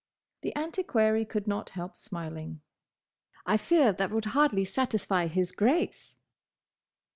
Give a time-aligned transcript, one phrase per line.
[0.41, 2.61] The antiquary could not help smiling.
[3.45, 6.17] "I fear that would hardly satisfy his Grace!"